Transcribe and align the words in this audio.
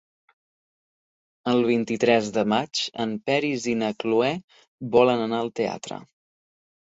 El 1.51 1.59
vint-i-tres 1.67 2.29
de 2.37 2.45
maig 2.53 2.81
en 3.05 3.13
Peris 3.29 3.67
i 3.73 3.75
na 3.81 3.91
Cloè 4.05 4.31
volen 4.97 5.21
anar 5.27 5.43
al 5.43 5.53
teatre. 5.61 5.99